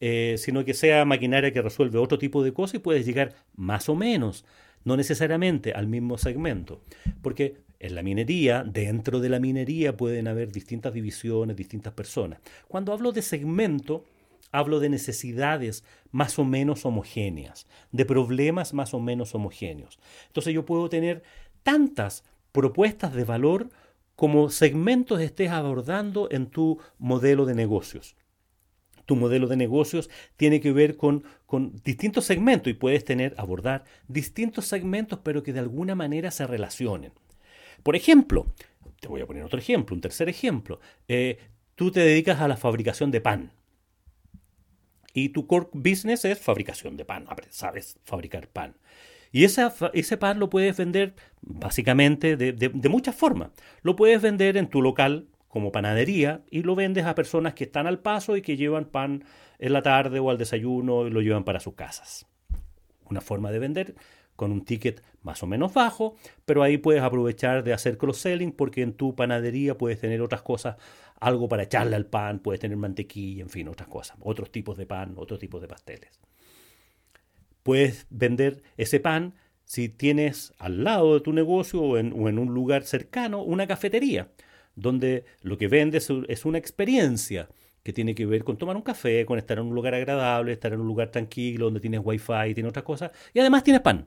Eh, 0.00 0.36
sino 0.38 0.64
que 0.64 0.74
sea 0.74 1.04
maquinaria 1.04 1.52
que 1.52 1.62
resuelve 1.62 1.98
otro 1.98 2.18
tipo 2.18 2.42
de 2.42 2.52
cosas 2.52 2.76
y 2.76 2.78
puedes 2.78 3.04
llegar 3.04 3.34
más 3.56 3.88
o 3.90 3.94
menos, 3.94 4.46
no 4.86 4.96
necesariamente 4.96 5.72
al 5.72 5.88
mismo 5.88 6.16
segmento. 6.16 6.80
Porque 7.20 7.56
en 7.80 7.96
la 7.96 8.04
minería, 8.04 8.62
dentro 8.62 9.18
de 9.18 9.28
la 9.28 9.40
minería 9.40 9.96
pueden 9.96 10.28
haber 10.28 10.52
distintas 10.52 10.94
divisiones, 10.94 11.56
distintas 11.56 11.92
personas. 11.92 12.38
Cuando 12.68 12.92
hablo 12.92 13.10
de 13.10 13.20
segmento, 13.20 14.04
hablo 14.52 14.78
de 14.78 14.88
necesidades 14.88 15.82
más 16.12 16.38
o 16.38 16.44
menos 16.44 16.86
homogéneas, 16.86 17.66
de 17.90 18.06
problemas 18.06 18.74
más 18.74 18.94
o 18.94 19.00
menos 19.00 19.34
homogéneos. 19.34 19.98
Entonces 20.28 20.54
yo 20.54 20.64
puedo 20.64 20.88
tener 20.88 21.24
tantas 21.64 22.22
propuestas 22.52 23.12
de 23.12 23.24
valor 23.24 23.70
como 24.14 24.50
segmentos 24.50 25.20
estés 25.20 25.50
abordando 25.50 26.28
en 26.30 26.46
tu 26.46 26.78
modelo 26.98 27.44
de 27.44 27.56
negocios. 27.56 28.16
Tu 29.06 29.16
modelo 29.16 29.46
de 29.46 29.56
negocios 29.56 30.10
tiene 30.36 30.60
que 30.60 30.72
ver 30.72 30.96
con, 30.96 31.24
con 31.46 31.72
distintos 31.84 32.24
segmentos 32.24 32.70
y 32.70 32.74
puedes 32.74 33.04
tener, 33.04 33.34
abordar 33.38 33.84
distintos 34.08 34.66
segmentos, 34.66 35.20
pero 35.22 35.42
que 35.42 35.52
de 35.52 35.60
alguna 35.60 35.94
manera 35.94 36.30
se 36.30 36.46
relacionen. 36.46 37.12
Por 37.82 37.94
ejemplo, 37.96 38.52
te 39.00 39.08
voy 39.08 39.20
a 39.20 39.26
poner 39.26 39.44
otro 39.44 39.58
ejemplo, 39.58 39.94
un 39.94 40.00
tercer 40.00 40.28
ejemplo. 40.28 40.80
Eh, 41.08 41.38
tú 41.76 41.90
te 41.90 42.00
dedicas 42.00 42.40
a 42.40 42.48
la 42.48 42.56
fabricación 42.56 43.10
de 43.10 43.20
pan. 43.20 43.52
Y 45.12 45.30
tu 45.30 45.46
core 45.46 45.68
business 45.72 46.24
es 46.24 46.38
fabricación 46.38 46.96
de 46.96 47.04
pan. 47.04 47.26
Sabes 47.48 47.98
fabricar 48.04 48.48
pan. 48.48 48.76
Y 49.32 49.44
ese 49.44 50.16
pan 50.16 50.38
lo 50.38 50.50
puedes 50.50 50.76
vender 50.76 51.14
básicamente 51.42 52.36
de, 52.36 52.52
de 52.52 52.88
muchas 52.88 53.14
formas. 53.14 53.50
Lo 53.82 53.96
puedes 53.96 54.20
vender 54.20 54.56
en 54.56 54.68
tu 54.68 54.82
local 54.82 55.28
como 55.56 55.72
panadería 55.72 56.42
y 56.50 56.64
lo 56.64 56.74
vendes 56.74 57.06
a 57.06 57.14
personas 57.14 57.54
que 57.54 57.64
están 57.64 57.86
al 57.86 58.00
paso 58.00 58.36
y 58.36 58.42
que 58.42 58.58
llevan 58.58 58.84
pan 58.84 59.24
en 59.58 59.72
la 59.72 59.80
tarde 59.80 60.18
o 60.18 60.28
al 60.28 60.36
desayuno 60.36 61.06
y 61.06 61.10
lo 61.10 61.22
llevan 61.22 61.44
para 61.44 61.60
sus 61.60 61.72
casas. 61.72 62.26
Una 63.08 63.22
forma 63.22 63.50
de 63.50 63.58
vender 63.58 63.94
con 64.36 64.52
un 64.52 64.66
ticket 64.66 65.02
más 65.22 65.42
o 65.42 65.46
menos 65.46 65.72
bajo, 65.72 66.14
pero 66.44 66.62
ahí 66.62 66.76
puedes 66.76 67.02
aprovechar 67.02 67.64
de 67.64 67.72
hacer 67.72 67.96
cross-selling 67.96 68.52
porque 68.52 68.82
en 68.82 68.92
tu 68.92 69.14
panadería 69.14 69.78
puedes 69.78 69.98
tener 69.98 70.20
otras 70.20 70.42
cosas, 70.42 70.76
algo 71.20 71.48
para 71.48 71.62
echarle 71.62 71.96
al 71.96 72.04
pan, 72.04 72.40
puedes 72.40 72.60
tener 72.60 72.76
mantequilla, 72.76 73.40
en 73.40 73.48
fin, 73.48 73.66
otras 73.68 73.88
cosas, 73.88 74.18
otros 74.20 74.52
tipos 74.52 74.76
de 74.76 74.84
pan, 74.84 75.14
otros 75.16 75.40
tipos 75.40 75.62
de 75.62 75.68
pasteles. 75.68 76.20
Puedes 77.62 78.06
vender 78.10 78.62
ese 78.76 79.00
pan 79.00 79.32
si 79.64 79.88
tienes 79.88 80.52
al 80.58 80.84
lado 80.84 81.14
de 81.14 81.20
tu 81.20 81.32
negocio 81.32 81.80
o 81.80 81.96
en, 81.96 82.12
un 82.12 82.52
lugar 82.52 82.84
cercano 82.84 83.42
una 83.42 83.66
cafetería, 83.66 84.28
donde 84.76 85.24
lo 85.42 85.58
que 85.58 85.68
vendes 85.68 86.10
es 86.28 86.44
una 86.44 86.58
experiencia 86.58 87.48
que 87.82 87.92
tiene 87.92 88.14
que 88.14 88.26
ver 88.26 88.44
con 88.44 88.56
tomar 88.56 88.76
un 88.76 88.82
café, 88.82 89.24
con 89.26 89.38
estar 89.38 89.58
en 89.58 89.66
un 89.66 89.74
lugar 89.74 89.94
agradable, 89.94 90.52
estar 90.52 90.72
en 90.72 90.80
un 90.80 90.86
lugar 90.86 91.10
tranquilo, 91.10 91.66
donde 91.66 91.80
tienes 91.80 92.00
wifi, 92.02 92.54
tienes 92.54 92.70
otras 92.70 92.84
cosas, 92.84 93.10
y 93.32 93.40
además 93.40 93.64
tienes 93.64 93.82
pan. 93.82 94.06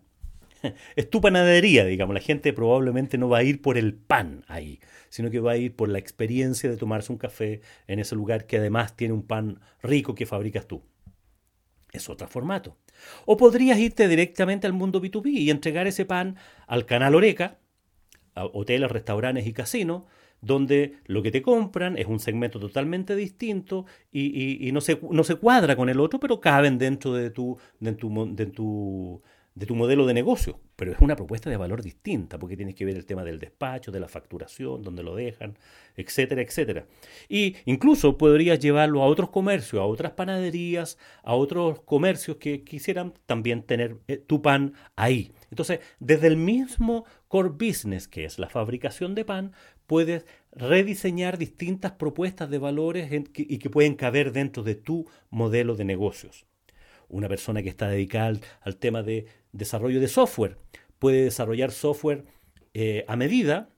es 0.96 1.10
tu 1.10 1.22
panadería, 1.22 1.86
digamos. 1.86 2.14
La 2.14 2.22
gente 2.22 2.54
probablemente 2.54 3.18
no 3.18 3.30
va 3.30 3.40
a 3.40 3.44
ir 3.44 3.62
por 3.62 3.78
el 3.78 3.94
pan 3.96 4.44
ahí, 4.48 4.80
sino 5.10 5.30
que 5.30 5.40
va 5.40 5.54
a 5.54 5.58
ir 5.58 5.76
por 5.76 5.90
la 5.90 6.00
experiencia 6.00 6.70
de 6.70 6.78
tomarse 6.78 7.12
un 7.12 7.18
café 7.18 7.62
en 7.88 8.00
ese 8.00 8.16
lugar 8.16 8.46
que 8.46 8.58
además 8.58 8.96
tiene 8.96 9.14
un 9.14 9.24
pan 9.24 9.60
rico 9.82 10.16
que 10.16 10.26
fabricas 10.26 10.68
tú. 10.68 10.84
Es 11.92 12.10
otro 12.10 12.28
formato. 12.28 12.78
O 13.26 13.38
podrías 13.38 13.80
irte 13.80 14.08
directamente 14.08 14.68
al 14.68 14.74
mundo 14.74 15.02
B2B 15.02 15.28
y 15.32 15.50
entregar 15.50 15.88
ese 15.88 16.06
pan 16.06 16.36
al 16.68 16.86
canal 16.86 17.16
Oreca, 17.16 17.60
a 18.36 18.46
hoteles, 18.46 18.92
restaurantes 18.92 19.48
y 19.48 19.54
casinos, 19.54 20.04
donde 20.41 20.98
lo 21.05 21.22
que 21.22 21.31
te 21.31 21.41
compran 21.41 21.98
es 21.98 22.08
un 22.08 22.19
segmento 22.19 22.60
totalmente 22.60 23.15
distinto 23.15 23.86
y, 24.12 24.69
no, 24.74 24.81
se, 24.81 25.00
no, 25.10 25.24
se, 25.24 25.36
cuadra 25.36 25.75
con 25.75 25.89
el 25.89 26.00
otro, 26.00 26.19
pero 26.19 26.39
caben 26.39 26.77
dentro 26.77 27.13
de 27.13 27.29
tu, 27.29 27.58
de 27.79 27.93
tu, 27.93 28.36
de 28.36 28.46
tu 28.46 29.22
de 29.60 29.65
tu 29.65 29.75
modelo 29.75 30.05
de 30.05 30.13
negocio, 30.13 30.62
pero 30.77 30.93
es 30.93 31.00
una 31.00 31.17
propuesta 31.17 31.50
de 31.50 31.58
valor 31.58 31.81
distinta, 31.81 32.39
porque 32.39 32.55
tienes 32.55 32.75
que 32.75 32.86
ver 32.86 32.96
el 32.96 33.05
tema 33.05 33.25
del 33.25 33.39
despacho, 33.39 33.91
de 33.91 34.00
la 34.00 34.08
facturación, 34.08 34.81
dónde 34.84 35.03
lo 35.03 35.15
dejan, 35.15 35.58
etcétera, 35.98 36.41
etcétera. 36.41 36.86
Y 37.27 37.58
incluso 37.65 38.17
podrías 38.17 38.60
llevarlo 38.60 39.03
a 39.03 39.08
otros 39.08 39.31
comercios, 39.31 39.81
a 39.81 39.86
otras 39.86 40.13
panaderías, 40.13 40.98
a 41.24 41.36
otros 41.36 41.81
comercios 41.81 42.38
que 42.38 42.63
quisieran 42.63 43.13
también 43.25 43.63
tener 43.63 43.98
eh, 44.08 44.15
tu 44.15 44.41
pan 44.41 44.74
ahí. 44.96 45.34
Entonces, 45.51 45.81
desde 46.00 46.27
el 46.27 46.38
mismo 46.38 47.03
core 47.27 47.50
business, 47.50 48.08
que 48.08 48.24
es 48.24 48.39
la 48.39 48.48
fabricación 48.48 49.13
de 49.13 49.25
pan, 49.25 49.51
puedes 49.89 50.25
rediseñar 50.51 51.39
distintas 51.39 51.93
propuestas 51.93 52.50
de 52.50 52.60
valores 52.60 53.12
y 53.36 53.58
que 53.58 53.69
pueden 53.69 53.96
caber 53.96 54.31
dentro 54.31 54.62
de 54.63 54.75
tu 54.75 55.08
modelo 55.31 55.75
de 55.75 55.84
negocios 55.84 56.46
una 57.10 57.27
persona 57.27 57.62
que 57.62 57.69
está 57.69 57.89
dedicada 57.89 58.39
al, 58.62 58.77
tema 58.77 59.03
de 59.03 59.25
desarrollo 59.51 60.00
de 60.00 60.08
software 60.08 60.58
puede 61.00 61.24
desarrollar 61.24 61.72
software 61.72 62.25
eh, 62.74 63.03
a 63.08 63.15
medida 63.15 63.69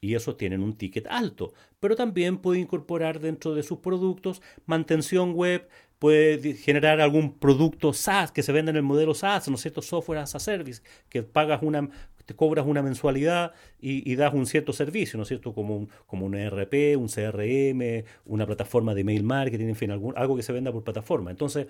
y 0.00 0.14
esos 0.14 0.36
tienen 0.36 0.62
un 0.62 0.76
ticket 0.76 1.06
alto, 1.06 1.54
pero 1.80 1.96
también 1.96 2.36
puede 2.36 2.60
incorporar 2.60 3.20
dentro 3.20 3.54
de 3.54 3.62
sus 3.62 3.78
productos 3.78 4.42
mantención 4.66 5.32
web, 5.32 5.66
puede 5.98 6.54
generar 6.54 7.00
algún 7.00 7.38
producto 7.38 7.94
SaaS 7.94 8.30
que 8.30 8.42
se 8.42 8.52
venda 8.52 8.70
en 8.70 8.76
el 8.76 8.82
modelo 8.82 9.14
SaaS, 9.14 9.48
¿no 9.48 9.54
es 9.54 9.62
cierto? 9.62 9.80
Software 9.80 10.18
as 10.18 10.34
a 10.34 10.40
service, 10.40 10.82
que 11.08 11.22
pagas 11.22 11.62
una, 11.62 11.88
te 12.26 12.34
cobras 12.34 12.66
una 12.66 12.82
mensualidad 12.82 13.52
y, 13.78 14.14
das 14.16 14.34
un 14.34 14.46
cierto 14.46 14.72
servicio, 14.72 15.16
¿no 15.16 15.22
es 15.22 15.28
cierto? 15.28 15.54
Como 15.54 15.76
un, 15.76 15.88
como 16.06 16.26
un 16.26 16.34
ERP, 16.34 16.96
un 16.98 17.08
CRM, 17.08 18.04
una 18.24 18.46
plataforma 18.46 18.94
de 18.94 19.02
email 19.02 19.22
marketing, 19.22 19.66
en 19.66 19.76
fin, 19.76 19.90
algún, 19.90 20.16
algo 20.16 20.36
que 20.36 20.42
se 20.42 20.52
venda 20.52 20.72
por 20.72 20.84
plataforma. 20.84 21.30
Entonces, 21.30 21.66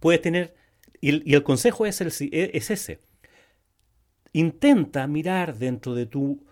puedes 0.00 0.20
tener, 0.20 0.54
y, 1.00 1.34
el 1.34 1.42
consejo 1.42 1.86
es, 1.86 2.00
el, 2.00 2.12
e, 2.32 2.50
es 2.54 2.70
ese, 2.70 3.00
intenta 4.32 5.06
mirar 5.06 5.56
dentro 5.56 5.94
de 5.94 6.06
tu 6.06 6.44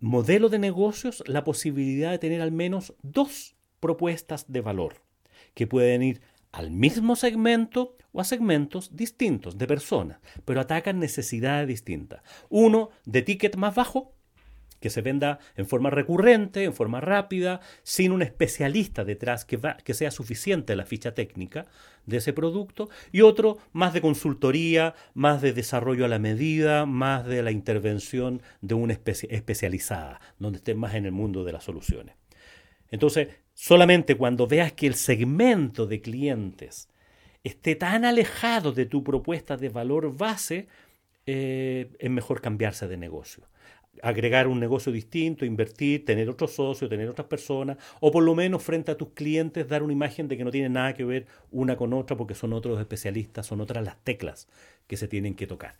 modelo 0.00 0.48
de 0.48 0.58
negocios 0.58 1.22
la 1.26 1.44
posibilidad 1.44 2.10
de 2.10 2.18
tener 2.18 2.40
al 2.40 2.52
menos 2.52 2.94
dos 3.02 3.56
propuestas 3.80 4.50
de 4.50 4.60
valor 4.60 5.02
que 5.54 5.66
pueden 5.66 6.02
ir 6.02 6.20
al 6.52 6.70
mismo 6.70 7.16
segmento 7.16 7.96
o 8.12 8.20
a 8.20 8.24
segmentos 8.24 8.96
distintos 8.96 9.58
de 9.58 9.66
personas, 9.66 10.18
pero 10.44 10.60
atacan 10.60 10.98
necesidades 10.98 11.68
distintas. 11.68 12.22
Uno 12.48 12.90
de 13.04 13.22
ticket 13.22 13.56
más 13.56 13.74
bajo, 13.74 14.14
que 14.80 14.90
se 14.90 15.02
venda 15.02 15.40
en 15.56 15.66
forma 15.66 15.90
recurrente, 15.90 16.64
en 16.64 16.72
forma 16.72 17.00
rápida, 17.00 17.60
sin 17.82 18.12
un 18.12 18.22
especialista 18.22 19.04
detrás 19.04 19.44
que, 19.44 19.58
sea 19.94 20.10
suficiente 20.10 20.76
la 20.76 20.86
ficha 20.86 21.14
técnica 21.14 21.66
de 22.06 22.18
ese 22.18 22.32
producto, 22.32 22.88
y 23.12 23.22
otro 23.22 23.58
más 23.72 23.92
de 23.92 24.00
consultoría, 24.00 24.94
más 25.14 25.42
de 25.42 25.52
desarrollo 25.52 26.04
a 26.04 26.08
la 26.08 26.18
medida, 26.18 26.86
más 26.86 27.26
de 27.26 27.42
la 27.42 27.50
intervención 27.50 28.40
de 28.60 28.74
una 28.74 28.92
especializada, 28.92 30.20
donde 30.38 30.58
esté 30.58 30.74
más 30.74 30.94
en 30.94 31.06
el 31.06 31.12
mundo 31.12 31.44
de 31.44 31.52
las 31.52 31.64
soluciones. 31.64 32.14
Entonces, 32.90 33.28
solamente 33.58 34.14
cuando 34.14 34.46
veas 34.46 34.72
que 34.72 34.86
el 34.86 34.94
segmento 34.94 35.86
de 35.88 36.00
clientes 36.00 36.88
esté 37.42 37.74
tan 37.74 38.04
alejado 38.04 38.70
de 38.70 38.86
tu 38.86 39.02
propuesta 39.02 39.56
de 39.56 39.68
valor 39.68 40.16
base, 40.16 40.68
eh, 41.26 41.90
es 41.98 42.08
mejor 42.08 42.40
cambiarse 42.40 42.86
de 42.86 42.96
negocio 42.96 43.48
agregar 44.00 44.46
un 44.46 44.60
negocio 44.60 44.92
distinto, 44.92 45.44
invertir, 45.44 46.04
tener 46.04 46.28
otro 46.28 46.46
socio, 46.46 46.88
tener 46.88 47.08
otras 47.08 47.26
personas, 47.26 47.78
o 47.98 48.12
por 48.12 48.22
lo 48.22 48.36
menos 48.36 48.62
frente 48.62 48.92
a 48.92 48.96
tus 48.96 49.08
clientes 49.08 49.66
dar 49.66 49.82
una 49.82 49.92
imagen 49.92 50.28
de 50.28 50.36
que 50.36 50.44
no 50.44 50.52
tiene 50.52 50.68
nada 50.68 50.94
que 50.94 51.04
ver 51.04 51.26
una 51.50 51.76
con 51.76 51.92
otra 51.92 52.16
porque 52.16 52.36
son 52.36 52.52
otros 52.52 52.78
especialistas, 52.78 53.44
son 53.44 53.60
otras 53.60 53.84
las 53.84 53.96
teclas 54.04 54.46
que 54.86 54.96
se 54.96 55.08
tienen 55.08 55.34
que 55.34 55.48
tocar. 55.48 55.74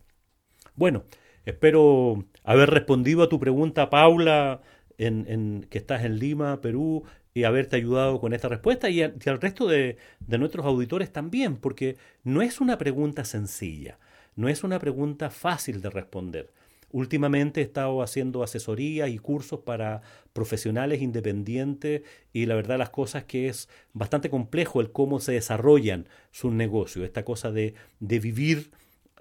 Bueno, 0.74 1.04
espero 1.44 2.24
haber 2.42 2.70
respondido 2.70 3.22
a 3.22 3.28
tu 3.28 3.38
pregunta, 3.38 3.88
Paula, 3.88 4.62
en, 4.98 5.66
que 5.70 5.78
estás 5.78 6.04
en 6.04 6.18
Lima, 6.18 6.60
Perú, 6.60 7.04
y 7.38 7.44
haberte 7.44 7.76
ayudado 7.76 8.20
con 8.20 8.32
esta 8.32 8.48
respuesta 8.48 8.90
y, 8.90 9.00
al 9.00 9.40
resto 9.40 9.68
de, 9.68 9.96
nuestros 10.26 10.66
auditores 10.66 11.12
también, 11.12 11.56
porque 11.56 11.96
no 12.24 12.42
es 12.42 12.60
una 12.60 12.78
pregunta 12.78 13.24
sencilla, 13.24 13.96
no 14.34 14.48
es 14.48 14.64
una 14.64 14.80
pregunta 14.80 15.30
fácil 15.30 15.80
de 15.80 15.88
responder. 15.88 16.50
Últimamente 16.90 17.60
he 17.60 17.64
estado 17.64 18.02
haciendo 18.02 18.42
asesorías 18.42 19.08
y 19.10 19.18
cursos 19.18 19.60
para 19.60 20.02
profesionales 20.32 21.00
independientes 21.00 22.02
y 22.32 22.46
la 22.46 22.56
verdad 22.56 22.76
las 22.76 22.90
cosas 22.90 23.22
que 23.22 23.48
es 23.48 23.68
bastante 23.92 24.30
complejo 24.30 24.80
el 24.80 24.90
cómo 24.90 25.20
se 25.20 25.32
desarrollan 25.32 26.08
sus 26.32 26.52
negocios, 26.52 27.04
esta 27.04 27.24
cosa 27.24 27.52
de, 27.52 27.74
de 28.00 28.18
vivir 28.18 28.72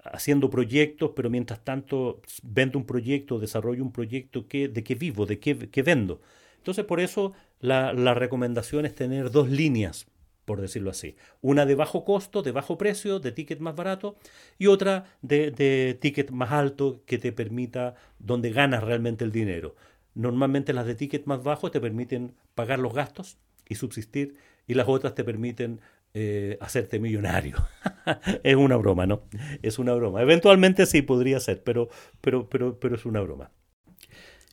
haciendo 0.02 0.50
proyectos, 0.50 1.12
pero 1.14 1.30
mientras 1.30 1.64
tanto 1.64 2.20
vendo 2.42 2.78
un 2.78 2.84
proyecto, 2.84 3.38
desarrollo 3.38 3.84
un 3.84 3.92
proyecto, 3.92 4.44
¿de 4.50 4.84
qué 4.84 4.94
vivo? 4.96 5.24
¿De 5.24 5.38
qué, 5.38 5.82
vendo? 5.82 6.20
Entonces 6.58 6.84
por 6.84 7.00
eso 7.00 7.32
la, 7.60 7.92
recomendación 8.14 8.86
es 8.86 8.94
tener 8.94 9.30
dos 9.30 9.48
líneas 9.48 10.06
por 10.44 10.62
decirlo 10.62 10.88
así. 10.88 11.14
Una 11.42 11.66
de 11.66 11.74
bajo 11.74 12.06
costo, 12.06 12.40
de 12.40 12.52
bajo 12.52 12.78
precio, 12.78 13.20
de 13.20 13.32
ticket 13.32 13.60
más 13.60 13.76
barato, 13.76 14.16
y 14.56 14.68
otra 14.68 15.04
de, 15.20 15.50
de 15.50 15.98
ticket 16.00 16.30
más 16.30 16.52
alto 16.52 17.02
que 17.04 17.18
te 17.18 17.32
permita, 17.32 17.96
donde 18.18 18.50
ganas 18.50 18.82
realmente 18.82 19.24
el 19.24 19.30
dinero. 19.30 19.76
Normalmente 20.14 20.72
las 20.72 20.86
de 20.86 20.94
ticket 20.94 21.26
más 21.26 21.42
bajo 21.42 21.70
te 21.70 21.82
permiten 21.82 22.32
pagar 22.54 22.78
los 22.78 22.94
gastos 22.94 23.36
y 23.68 23.74
subsistir, 23.74 24.36
y 24.66 24.72
las 24.72 24.88
otras 24.88 25.14
te 25.14 25.22
permiten 25.22 25.80
eh, 26.14 26.56
hacerte 26.60 26.98
millonario. 26.98 27.56
es 28.42 28.56
una 28.56 28.76
broma, 28.76 29.06
¿no? 29.06 29.22
Es 29.62 29.78
una 29.78 29.92
broma. 29.94 30.22
Eventualmente 30.22 30.86
sí 30.86 31.02
podría 31.02 31.38
ser, 31.38 31.62
pero, 31.62 31.90
pero, 32.20 32.48
pero, 32.48 32.78
pero 32.80 32.96
es 32.96 33.04
una 33.04 33.20
broma. 33.20 33.50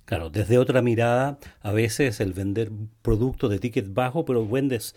Claro, 0.05 0.29
desde 0.29 0.59
otra 0.59 0.83
mirada, 0.83 1.39
a 1.61 1.71
veces 1.71 2.19
el 2.19 2.33
vender 2.33 2.71
productos 3.01 3.49
de 3.49 3.57
ticket 3.57 3.91
bajo, 3.91 4.23
pero 4.23 4.47
vendes 4.47 4.95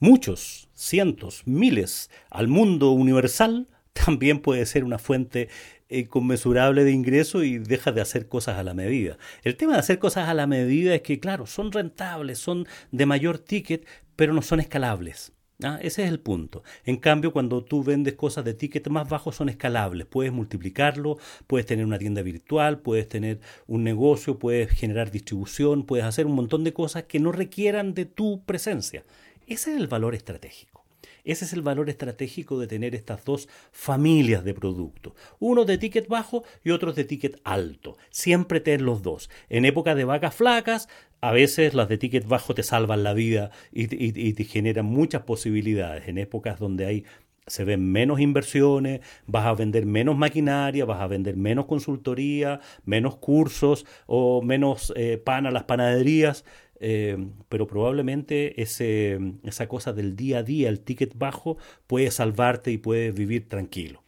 muchos, 0.00 0.68
cientos, 0.74 1.42
miles 1.46 2.10
al 2.30 2.48
mundo 2.48 2.90
universal, 2.90 3.68
también 3.94 4.40
puede 4.40 4.66
ser 4.66 4.84
una 4.84 4.98
fuente 4.98 5.48
inconmensurable 5.88 6.84
de 6.84 6.92
ingreso 6.92 7.42
y 7.42 7.58
deja 7.58 7.90
de 7.90 8.02
hacer 8.02 8.28
cosas 8.28 8.58
a 8.58 8.62
la 8.62 8.74
medida. 8.74 9.16
El 9.42 9.56
tema 9.56 9.72
de 9.72 9.78
hacer 9.78 9.98
cosas 9.98 10.28
a 10.28 10.34
la 10.34 10.46
medida 10.46 10.94
es 10.94 11.02
que, 11.02 11.20
claro, 11.20 11.46
son 11.46 11.72
rentables, 11.72 12.38
son 12.38 12.66
de 12.92 13.06
mayor 13.06 13.38
ticket, 13.38 13.86
pero 14.14 14.34
no 14.34 14.42
son 14.42 14.60
escalables. 14.60 15.32
¿Ah? 15.64 15.78
Ese 15.82 16.04
es 16.04 16.10
el 16.10 16.20
punto. 16.20 16.62
En 16.84 16.96
cambio, 16.96 17.32
cuando 17.32 17.64
tú 17.64 17.82
vendes 17.82 18.14
cosas 18.14 18.44
de 18.44 18.54
ticket 18.54 18.88
más 18.88 19.08
bajo, 19.08 19.32
son 19.32 19.48
escalables. 19.48 20.06
Puedes 20.06 20.32
multiplicarlo, 20.32 21.18
puedes 21.46 21.66
tener 21.66 21.84
una 21.84 21.98
tienda 21.98 22.22
virtual, 22.22 22.80
puedes 22.80 23.08
tener 23.08 23.40
un 23.66 23.84
negocio, 23.84 24.38
puedes 24.38 24.70
generar 24.70 25.10
distribución, 25.10 25.84
puedes 25.84 26.04
hacer 26.04 26.26
un 26.26 26.34
montón 26.34 26.64
de 26.64 26.72
cosas 26.72 27.04
que 27.04 27.20
no 27.20 27.32
requieran 27.32 27.94
de 27.94 28.04
tu 28.06 28.44
presencia. 28.44 29.04
Ese 29.46 29.72
es 29.72 29.80
el 29.80 29.88
valor 29.88 30.14
estratégico. 30.14 30.80
Ese 31.24 31.44
es 31.44 31.52
el 31.52 31.62
valor 31.62 31.90
estratégico 31.90 32.58
de 32.58 32.66
tener 32.66 32.94
estas 32.94 33.24
dos 33.24 33.48
familias 33.72 34.44
de 34.44 34.54
productos. 34.54 35.12
Uno 35.38 35.64
de 35.64 35.78
ticket 35.78 36.08
bajo 36.08 36.44
y 36.64 36.70
otro 36.70 36.92
de 36.92 37.04
ticket 37.04 37.40
alto. 37.44 37.96
Siempre 38.10 38.60
tener 38.60 38.80
los 38.80 39.02
dos. 39.02 39.28
En 39.48 39.64
época 39.64 39.94
de 39.94 40.04
vacas 40.04 40.34
flacas, 40.34 40.88
a 41.20 41.32
veces 41.32 41.74
las 41.74 41.88
de 41.88 41.98
ticket 41.98 42.26
bajo 42.26 42.54
te 42.54 42.62
salvan 42.62 43.02
la 43.02 43.12
vida 43.14 43.50
y, 43.72 43.86
te 44.32 44.44
generan 44.44 44.86
muchas 44.86 45.22
posibilidades. 45.22 46.08
En 46.08 46.18
épocas 46.18 46.58
donde 46.58 46.86
hay 46.86 47.04
se 47.46 47.64
ven 47.64 47.90
menos 47.90 48.20
inversiones, 48.20 49.00
vas 49.26 49.46
a 49.46 49.54
vender 49.54 49.84
menos 49.84 50.16
maquinaria, 50.16 50.84
vas 50.84 51.00
a 51.00 51.08
vender 51.08 51.36
menos 51.36 51.66
consultoría, 51.66 52.60
menos 52.84 53.16
cursos 53.16 53.86
o 54.06 54.40
menos 54.40 54.92
eh, 54.96 55.18
pan 55.18 55.46
a 55.46 55.50
las 55.50 55.64
panaderías. 55.64 56.44
Eh, 56.82 57.18
pero 57.50 57.66
probablemente 57.66 58.62
ese, 58.62 59.18
esa 59.44 59.68
cosa 59.68 59.92
del 59.92 60.16
día 60.16 60.38
a 60.38 60.42
día, 60.42 60.68
el 60.68 60.80
ticket 60.80 61.18
bajo, 61.18 61.58
puede 61.86 62.10
salvarte 62.10 62.70
y 62.70 62.78
puedes 62.78 63.14
vivir 63.14 63.48
tranquilo. 63.48 64.02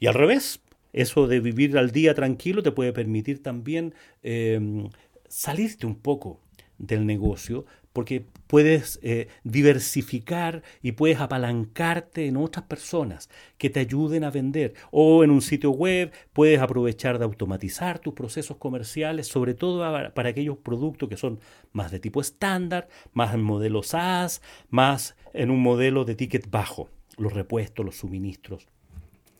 Y 0.00 0.08
al 0.08 0.14
revés, 0.14 0.60
eso 0.92 1.28
de 1.28 1.40
vivir 1.40 1.78
al 1.78 1.92
día 1.92 2.14
tranquilo 2.14 2.62
te 2.62 2.72
puede 2.72 2.92
permitir 2.92 3.42
también 3.42 3.94
eh, 4.22 4.88
salirte 5.32 5.86
un 5.86 5.94
poco 5.94 6.40
del 6.76 7.06
negocio 7.06 7.64
porque 7.94 8.26
puedes 8.46 9.00
eh, 9.02 9.28
diversificar 9.44 10.62
y 10.82 10.92
puedes 10.92 11.20
apalancarte 11.20 12.26
en 12.26 12.36
otras 12.36 12.66
personas 12.66 13.30
que 13.56 13.70
te 13.70 13.80
ayuden 13.80 14.24
a 14.24 14.30
vender. 14.30 14.74
O 14.90 15.24
en 15.24 15.30
un 15.30 15.40
sitio 15.40 15.70
web 15.70 16.12
puedes 16.34 16.60
aprovechar 16.60 17.18
de 17.18 17.24
automatizar 17.24 17.98
tus 17.98 18.12
procesos 18.12 18.58
comerciales, 18.58 19.26
sobre 19.26 19.54
todo 19.54 19.80
para 20.12 20.28
aquellos 20.28 20.58
productos 20.58 21.08
que 21.08 21.16
son 21.16 21.40
más 21.72 21.90
de 21.90 22.00
tipo 22.00 22.20
estándar, 22.20 22.88
más 23.14 23.32
en 23.34 23.42
modelo 23.42 23.82
SaaS, 23.82 24.42
más 24.68 25.16
en 25.32 25.50
un 25.50 25.60
modelo 25.60 26.04
de 26.04 26.14
ticket 26.14 26.50
bajo, 26.50 26.90
los 27.16 27.32
repuestos, 27.32 27.86
los 27.86 27.96
suministros 27.96 28.68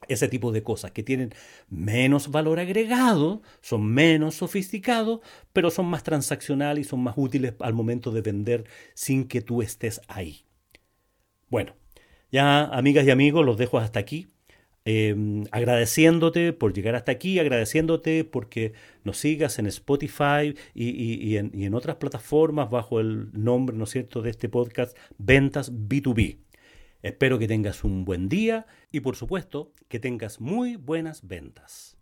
ese 0.09 0.29
tipo 0.29 0.53
de 0.53 0.63
cosas 0.63 0.93
que 0.93 1.03
tienen 1.03 1.35
menos 1.69 2.31
valor 2.31 2.61
agregado, 2.61 3.43
son 3.61 3.87
menos 3.87 4.37
sofisticados, 4.37 5.21
pero 5.53 5.71
son 5.71 5.87
más 5.87 6.03
transaccionales 6.03 6.87
y 6.87 6.89
son 6.89 7.03
más 7.03 7.15
útiles 7.17 7.55
al 7.61 7.75
momento 7.75 8.11
de 8.11 8.23
vender 8.23 8.65
sin 8.95 9.27
que 9.27 9.41
tú 9.41 9.63
estés 9.63 10.01
ahí. 10.09 10.45
Bueno, 11.49 11.75
ya 12.31 12.65
amigas 12.65 13.07
y 13.07 13.11
amigos, 13.11 13.45
los 13.45 13.59
dejo 13.59 13.79
hasta 13.79 14.01
aquí. 14.01 14.29
Em, 14.85 15.45
agradeciéndote 15.53 16.53
por 16.53 16.73
llegar 16.73 16.97
hasta 16.97 17.13
aquí, 17.13 17.39
agradeciéndote 17.39 18.25
porque 18.25 18.73
nos 19.05 19.19
sigas 19.19 19.61
en 19.61 19.67
Spotify 19.67 20.57
y, 20.75 21.37
en, 21.37 21.53
y 21.55 21.67
en 21.67 21.75
otras 21.75 21.97
plataformas 21.97 22.69
bajo 22.69 22.99
el 22.99 23.29
nombre, 23.33 23.77
¿no 23.77 23.85
es 23.85 23.91
cierto?, 23.91 24.23
de 24.23 24.31
este 24.31 24.49
podcast, 24.49 24.97
Ventas 25.19 25.73
B2B. 25.73 26.39
Espero 27.03 27.41
que 27.41 27.49
tengas 27.49 27.83
un 27.83 28.05
buen 28.05 28.29
día 28.29 28.65
y 28.93 29.01
por 29.01 29.17
supuesto 29.17 29.73
que 29.89 29.99
tengas 29.99 30.41
muy 30.41 30.77
buenas 30.77 31.27
ventas. 31.27 31.97